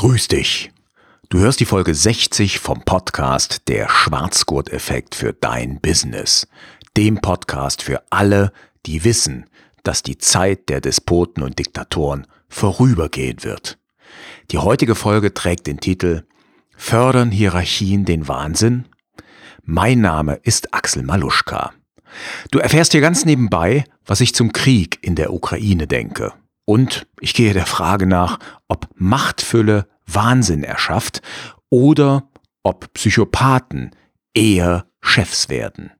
[0.00, 0.72] Grüß dich.
[1.28, 6.48] Du hörst die Folge 60 vom Podcast Der Schwarzgurt-Effekt für dein Business.
[6.96, 8.50] Dem Podcast für alle,
[8.86, 9.44] die wissen,
[9.82, 13.76] dass die Zeit der Despoten und Diktatoren vorübergehen wird.
[14.52, 16.22] Die heutige Folge trägt den Titel
[16.74, 18.86] Fördern Hierarchien den Wahnsinn?
[19.64, 21.74] Mein Name ist Axel Maluschka.
[22.50, 26.32] Du erfährst hier ganz nebenbei, was ich zum Krieg in der Ukraine denke.
[26.70, 31.20] Und ich gehe der Frage nach, ob Machtfülle Wahnsinn erschafft
[31.68, 32.30] oder
[32.62, 33.90] ob Psychopathen
[34.34, 35.90] eher Chefs werden.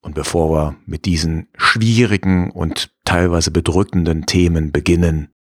[0.00, 5.34] Und bevor wir mit diesen schwierigen und teilweise bedrückenden Themen beginnen,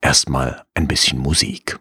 [0.00, 1.78] erstmal ein bisschen Musik.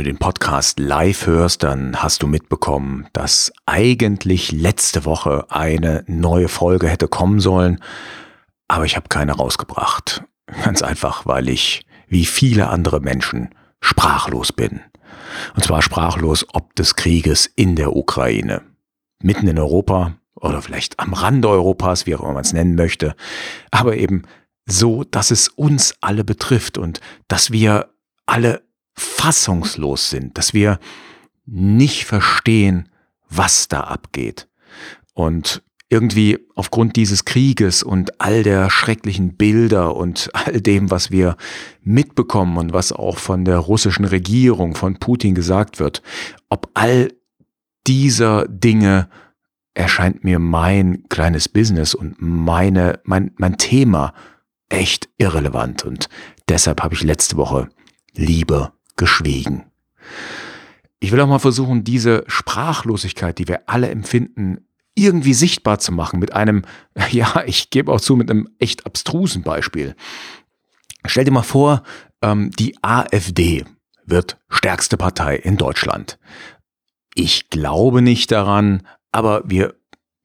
[0.00, 6.48] Du den Podcast live hörst, dann hast du mitbekommen, dass eigentlich letzte Woche eine neue
[6.48, 7.80] Folge hätte kommen sollen,
[8.66, 10.24] aber ich habe keine rausgebracht.
[10.64, 14.80] Ganz einfach, weil ich, wie viele andere Menschen, sprachlos bin.
[15.54, 18.62] Und zwar sprachlos ob des Krieges in der Ukraine.
[19.22, 23.14] Mitten in Europa oder vielleicht am Rande Europas, wie auch immer man es nennen möchte,
[23.70, 24.22] aber eben
[24.66, 27.90] so, dass es uns alle betrifft und dass wir
[28.24, 28.62] alle
[29.20, 30.78] fassungslos sind, dass wir
[31.44, 32.88] nicht verstehen,
[33.28, 34.48] was da abgeht.
[35.12, 41.36] Und irgendwie aufgrund dieses Krieges und all der schrecklichen Bilder und all dem, was wir
[41.82, 46.02] mitbekommen und was auch von der russischen Regierung, von Putin gesagt wird,
[46.48, 47.12] ob all
[47.86, 49.10] dieser Dinge
[49.74, 54.14] erscheint mir mein kleines Business und meine, mein, mein Thema
[54.70, 55.84] echt irrelevant.
[55.84, 56.08] Und
[56.48, 57.68] deshalb habe ich letzte Woche
[58.14, 59.64] Liebe geschwiegen.
[61.00, 66.20] Ich will auch mal versuchen, diese Sprachlosigkeit, die wir alle empfinden, irgendwie sichtbar zu machen
[66.20, 66.62] mit einem,
[67.10, 69.96] ja, ich gebe auch zu, mit einem echt abstrusen Beispiel.
[71.06, 71.82] Stell dir mal vor,
[72.22, 73.64] ähm, die AfD
[74.04, 76.18] wird stärkste Partei in Deutschland.
[77.14, 79.74] Ich glaube nicht daran, aber wir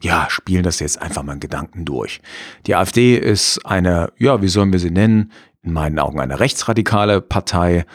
[0.02, 2.20] ja, spielen das jetzt einfach mal in Gedanken durch.
[2.68, 5.32] Die AfD ist eine, ja, wie sollen wir sie nennen?
[5.62, 7.86] In meinen Augen eine rechtsradikale Partei,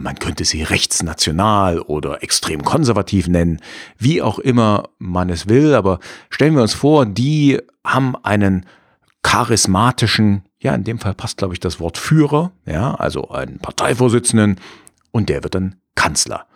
[0.00, 3.60] man könnte sie rechtsnational oder extrem konservativ nennen,
[3.98, 8.66] wie auch immer man es will, aber stellen wir uns vor, die haben einen
[9.22, 14.60] charismatischen, ja, in dem Fall passt, glaube ich, das Wort Führer, ja, also einen Parteivorsitzenden
[15.10, 16.46] und der wird dann Kanzler.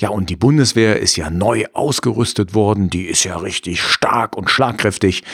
[0.00, 4.48] Ja, und die Bundeswehr ist ja neu ausgerüstet worden, die ist ja richtig stark und
[4.48, 5.24] schlagkräftig.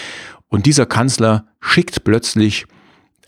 [0.48, 2.66] Und dieser Kanzler schickt plötzlich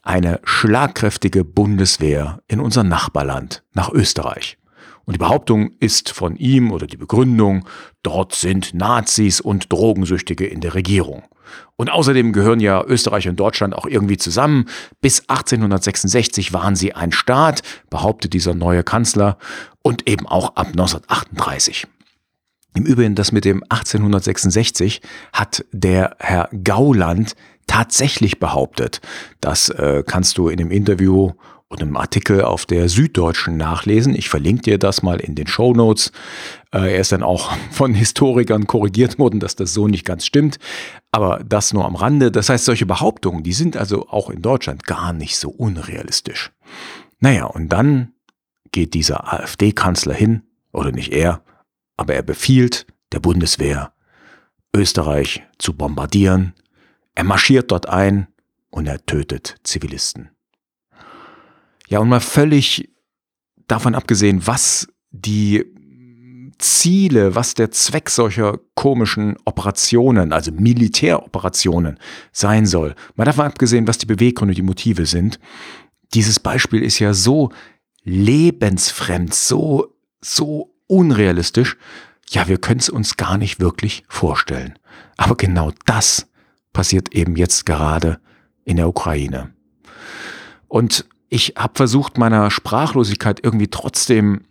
[0.06, 4.56] eine schlagkräftige Bundeswehr in unser Nachbarland, nach Österreich.
[5.04, 7.66] Und die Behauptung ist von ihm oder die Begründung,
[8.02, 11.24] dort sind Nazis und Drogensüchtige in der Regierung.
[11.76, 14.66] Und außerdem gehören ja Österreich und Deutschland auch irgendwie zusammen.
[15.00, 19.38] Bis 1866 waren sie ein Staat, behauptet dieser neue Kanzler,
[19.82, 21.86] und eben auch ab 1938.
[22.76, 25.00] Im Übrigen, das mit dem 1866
[25.32, 27.34] hat der Herr Gauland
[27.66, 29.00] tatsächlich behauptet.
[29.40, 31.32] Das äh, kannst du in dem Interview
[31.68, 34.14] und einem Artikel auf der Süddeutschen nachlesen.
[34.14, 36.12] Ich verlinke dir das mal in den Show Notes.
[36.70, 40.58] Äh, er ist dann auch von Historikern korrigiert worden, dass das so nicht ganz stimmt.
[41.12, 42.30] Aber das nur am Rande.
[42.30, 46.52] Das heißt, solche Behauptungen, die sind also auch in Deutschland gar nicht so unrealistisch.
[47.20, 48.12] Naja, und dann
[48.70, 50.42] geht dieser AfD-Kanzler hin,
[50.72, 51.40] oder nicht er,
[51.96, 53.92] aber er befiehlt der Bundeswehr,
[54.74, 56.54] Österreich zu bombardieren,
[57.14, 58.28] er marschiert dort ein
[58.70, 60.30] und er tötet Zivilisten.
[61.88, 62.90] Ja, und mal völlig
[63.68, 65.64] davon abgesehen, was die
[66.58, 71.98] Ziele, was der Zweck solcher komischen Operationen, also Militäroperationen
[72.32, 72.94] sein soll.
[73.14, 75.38] Mal davon abgesehen, was die Beweggründe, die Motive sind.
[76.14, 77.50] Dieses Beispiel ist ja so
[78.04, 81.76] lebensfremd, so, so unrealistisch.
[82.28, 84.78] Ja, wir können es uns gar nicht wirklich vorstellen.
[85.16, 86.26] Aber genau das
[86.72, 88.18] passiert eben jetzt gerade
[88.64, 89.50] in der Ukraine.
[90.68, 94.42] Und ich habe versucht, meiner Sprachlosigkeit irgendwie trotzdem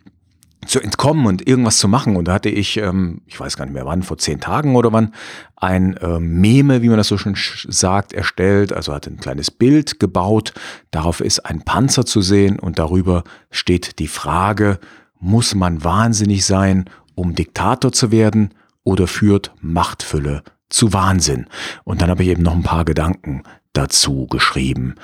[0.66, 2.16] zu entkommen und irgendwas zu machen.
[2.16, 4.92] Und da hatte ich, ähm, ich weiß gar nicht mehr wann, vor zehn Tagen oder
[4.92, 5.14] wann,
[5.54, 7.36] ein ähm, Meme, wie man das so schon
[7.68, 8.72] sagt, erstellt.
[8.72, 10.52] Also hatte ein kleines Bild gebaut.
[10.90, 14.78] Darauf ist ein Panzer zu sehen und darüber steht die Frage,
[15.18, 18.54] muss man wahnsinnig sein, um Diktator zu werden
[18.84, 21.46] oder führt Machtfülle zu Wahnsinn?
[21.84, 23.42] Und dann habe ich eben noch ein paar Gedanken
[23.72, 24.94] dazu geschrieben.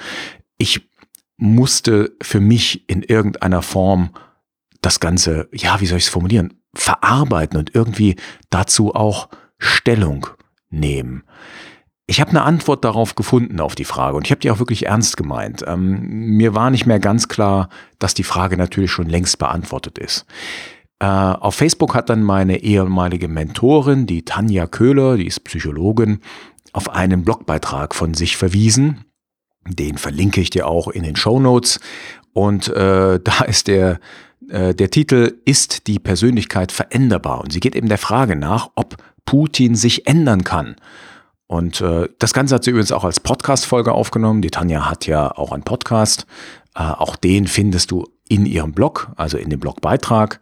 [0.59, 0.89] Ich
[1.37, 4.11] musste für mich in irgendeiner Form
[4.81, 8.17] das Ganze, ja, wie soll ich es formulieren, verarbeiten und irgendwie
[8.51, 10.27] dazu auch Stellung
[10.71, 11.25] nehmen.
[12.13, 14.85] Ich habe eine Antwort darauf gefunden, auf die Frage, und ich habe die auch wirklich
[14.85, 15.65] ernst gemeint.
[15.67, 20.27] Ähm, mir war nicht mehr ganz klar, dass die Frage natürlich schon längst beantwortet ist.
[20.99, 26.21] Äh, auf Facebook hat dann meine ehemalige Mentorin, die Tanja Köhler, die ist Psychologin,
[26.75, 29.07] auf einen Blogbeitrag von sich verwiesen.
[29.67, 31.81] Den verlinke ich dir auch in den Show Notes.
[32.35, 34.01] Und äh, da ist der
[34.51, 37.41] äh, der Titel Ist die Persönlichkeit veränderbar?
[37.41, 40.77] Und sie geht eben der Frage nach, ob Putin sich ändern kann.
[41.53, 44.41] Und äh, das Ganze hat sie übrigens auch als Podcast-Folge aufgenommen.
[44.41, 46.25] Die Tanja hat ja auch einen Podcast.
[46.75, 50.41] Äh, auch den findest du in ihrem Blog, also in dem Blogbeitrag.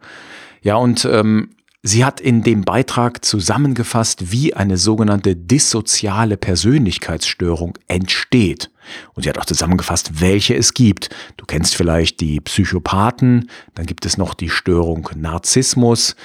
[0.61, 1.49] Ja, und ähm,
[1.83, 8.69] Sie hat in dem Beitrag zusammengefasst, wie eine sogenannte dissoziale Persönlichkeitsstörung entsteht.
[9.15, 11.09] Und sie hat auch zusammengefasst, welche es gibt.
[11.37, 16.15] Du kennst vielleicht die Psychopathen, dann gibt es noch die Störung Narzissmus.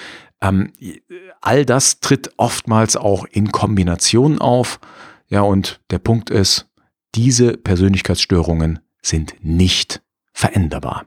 [0.40, 0.72] Ähm,
[1.40, 4.80] all das tritt oftmals auch in Kombination auf.
[5.28, 6.68] Ja, und der Punkt ist,
[7.14, 10.02] diese Persönlichkeitsstörungen sind nicht
[10.32, 11.06] veränderbar.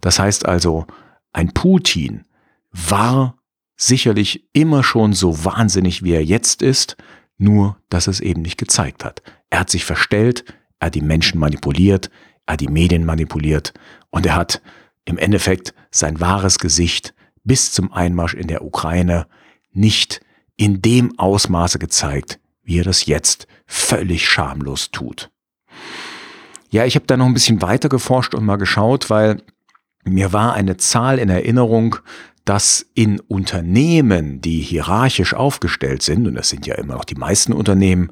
[0.00, 0.86] Das heißt also,
[1.32, 2.24] ein Putin
[2.72, 3.38] war
[3.76, 6.96] sicherlich immer schon so wahnsinnig, wie er jetzt ist,
[7.38, 9.22] nur dass es eben nicht gezeigt hat.
[9.50, 10.44] Er hat sich verstellt,
[10.78, 12.10] er hat die Menschen manipuliert,
[12.46, 13.72] er hat die Medien manipuliert
[14.10, 14.62] und er hat
[15.04, 17.14] im Endeffekt sein wahres Gesicht
[17.44, 19.26] bis zum Einmarsch in der Ukraine
[19.72, 20.20] nicht
[20.56, 25.30] in dem Ausmaße gezeigt, wie er das jetzt völlig schamlos tut.
[26.70, 29.42] Ja, ich habe da noch ein bisschen weiter geforscht und mal geschaut, weil
[30.04, 31.96] mir war eine Zahl in Erinnerung,
[32.44, 37.52] dass in Unternehmen, die hierarchisch aufgestellt sind, und das sind ja immer noch die meisten
[37.52, 38.10] Unternehmen,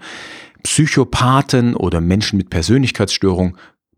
[0.63, 3.57] Psychopathen oder Menschen mit Persönlichkeitsstörung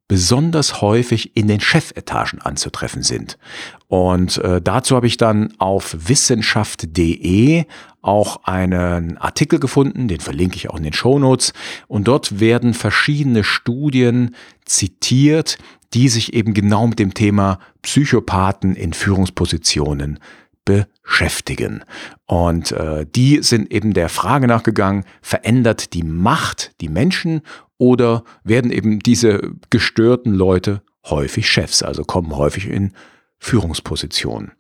[0.09, 3.39] besonders häufig in den Chefetagen anzutreffen sind.
[3.87, 7.65] Und äh, dazu habe ich dann auf wissenschaft.de
[8.01, 11.53] auch einen Artikel gefunden, den verlinke ich auch in den Show Notes.
[11.89, 14.35] Und dort werden verschiedene Studien
[14.65, 15.59] zitiert,
[15.93, 20.19] die sich eben genau mit dem Thema Psychopathen in Führungspositionen
[20.69, 21.83] beschäftigen.
[22.27, 27.41] Und äh, die sind eben der Frage nachgegangen, verändert die Macht die Menschen
[27.79, 32.93] oder werden eben diese gestörten Leute häufig Chefs, also kommen häufig in
[33.39, 34.53] Führungspositionen.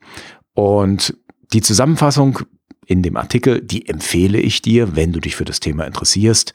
[0.54, 1.16] Und
[1.52, 2.38] die Zusammenfassung
[2.86, 6.54] in dem Artikel, die empfehle ich dir, wenn du dich für das Thema interessierst.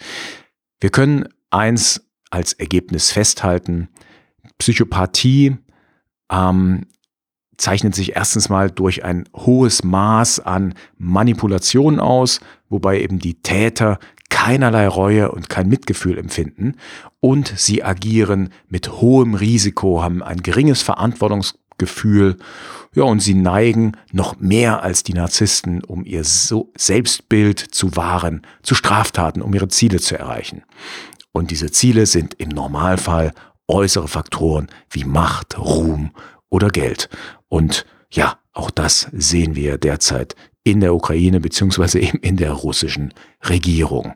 [0.79, 3.89] Wir können eins als Ergebnis festhalten,
[4.57, 5.57] Psychopathie
[6.31, 6.87] ähm,
[7.63, 13.99] zeichnet sich erstens mal durch ein hohes Maß an Manipulation aus, wobei eben die Täter
[14.29, 16.75] keinerlei Reue und kein Mitgefühl empfinden
[17.21, 22.37] und sie agieren mit hohem Risiko, haben ein geringes Verantwortungsgefühl,
[22.95, 28.41] ja, und sie neigen noch mehr als die Narzissten, um ihr so Selbstbild zu wahren,
[28.61, 30.63] zu Straftaten, um ihre Ziele zu erreichen.
[31.31, 33.31] Und diese Ziele sind im Normalfall
[33.69, 36.11] äußere Faktoren wie Macht, Ruhm
[36.53, 37.09] oder Geld.
[37.53, 43.13] Und ja, auch das sehen wir derzeit in der Ukraine beziehungsweise eben in der russischen
[43.47, 44.15] Regierung.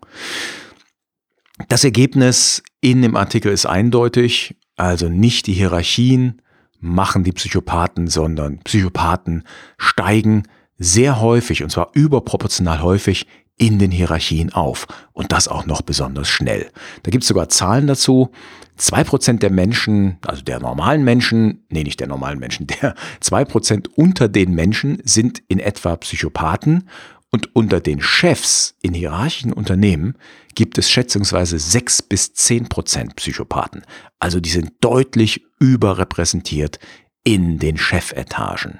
[1.70, 6.42] Das Ergebnis in dem Artikel ist eindeutig, also nicht die Hierarchien
[6.80, 9.44] machen die Psychopathen, sondern Psychopathen
[9.78, 10.48] steigen
[10.80, 14.88] sehr häufig, und zwar überproportional häufig, in den Hierarchien auf.
[15.14, 16.72] Und das auch noch besonders schnell.
[17.04, 18.32] Da gibt es sogar Zahlen dazu.
[18.76, 23.44] Zwei Prozent der Menschen, also der normalen Menschen, nee, nicht der normalen Menschen, der zwei
[23.44, 26.88] Prozent unter den Menschen sind in etwa Psychopathen
[27.30, 30.16] und unter den Chefs in hierarchischen Unternehmen
[30.56, 33.84] gibt es schätzungsweise sechs bis zehn Prozent Psychopathen.
[34.20, 36.80] Also die sind deutlich überrepräsentiert
[37.24, 38.80] in den Chefetagen.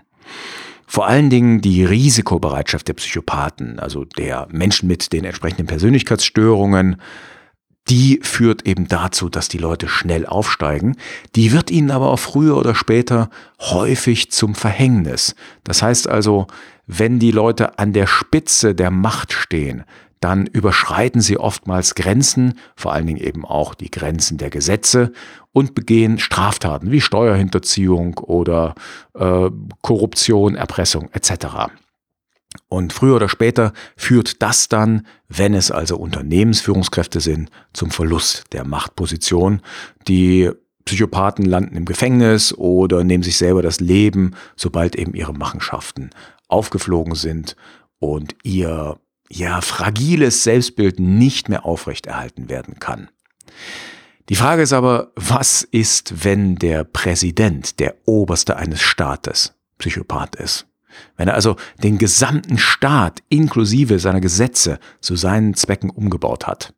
[0.90, 6.96] Vor allen Dingen die Risikobereitschaft der Psychopathen, also der Menschen mit den entsprechenden Persönlichkeitsstörungen,
[7.90, 10.96] die führt eben dazu, dass die Leute schnell aufsteigen.
[11.36, 13.30] Die wird ihnen aber auch früher oder später
[13.60, 15.36] häufig zum Verhängnis.
[15.66, 16.48] Das heißt also,
[16.86, 19.84] wenn die Leute an der Spitze der Macht stehen,
[20.20, 25.12] dann überschreiten sie oftmals Grenzen, vor allen Dingen eben auch die Grenzen der Gesetze
[25.52, 28.76] und begehen Straftaten wie Steuerhinterziehung oder
[29.14, 29.50] äh,
[29.82, 31.70] Korruption, Erpressung etc.
[32.70, 38.66] Und früher oder später führt das dann, wenn es also Unternehmensführungskräfte sind, zum Verlust der
[38.66, 39.62] Machtposition.
[40.08, 40.52] Die
[40.86, 46.10] Psychopathen landen im Gefängnis oder nehmen sich selber das Leben, sobald eben ihre Machenschaften
[46.48, 47.56] aufgeflogen sind
[48.00, 48.98] und ihr
[49.30, 53.10] ja fragiles Selbstbild nicht mehr aufrechterhalten werden kann.
[54.30, 60.68] Die Frage ist aber, was ist, wenn der Präsident, der Oberste eines Staates, Psychopath ist?
[61.16, 66.74] Wenn er also den gesamten Staat inklusive seiner Gesetze zu seinen Zwecken umgebaut hat,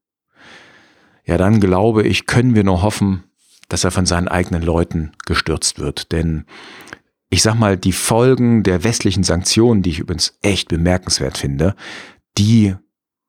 [1.25, 3.23] ja, dann glaube ich, können wir nur hoffen,
[3.67, 6.11] dass er von seinen eigenen Leuten gestürzt wird.
[6.11, 6.45] Denn
[7.29, 11.75] ich sag mal, die Folgen der westlichen Sanktionen, die ich übrigens echt bemerkenswert finde,
[12.37, 12.75] die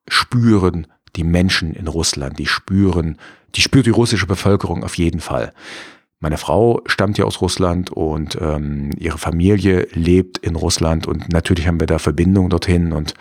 [0.08, 3.18] spüren die Menschen in Russland, die spüren,
[3.54, 5.52] die spürt die russische Bevölkerung auf jeden Fall.
[6.20, 11.66] Meine Frau stammt ja aus Russland und ähm, ihre Familie lebt in Russland und natürlich
[11.66, 13.14] haben wir da Verbindungen dorthin und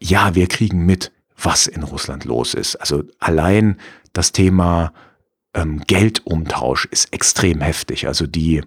[0.00, 2.76] ja, wir kriegen mit, was in Russland los ist.
[2.76, 3.76] Also allein
[4.12, 4.92] das Thema
[5.54, 8.06] ähm, Geldumtausch ist extrem heftig.
[8.06, 8.62] Also die,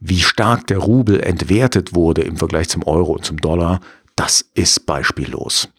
[0.00, 3.80] wie stark der Rubel entwertet wurde im Vergleich zum Euro und zum Dollar,
[4.16, 5.70] das ist beispiellos.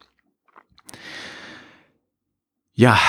[2.77, 2.99] Ja,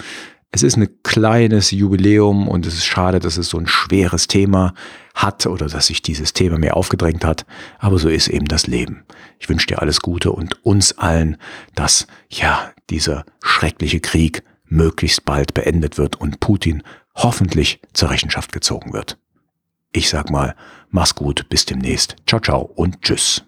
[0.53, 4.75] Es ist ein kleines Jubiläum und es ist schade, dass es so ein schweres Thema
[5.15, 7.45] hat oder dass sich dieses Thema mir aufgedrängt hat.
[7.81, 9.03] Aber so ist eben das Leben.
[9.41, 11.39] Ich wünsche dir alles Gute und uns allen,
[11.75, 16.83] dass ja dieser schreckliche Krieg möglichst bald beendet wird und Putin
[17.15, 19.19] hoffentlich zur Rechenschaft gezogen wird.
[19.93, 20.55] Ich sag mal,
[20.91, 22.17] mach's gut, bis demnächst.
[22.27, 23.45] Ciao, ciao und tschüss.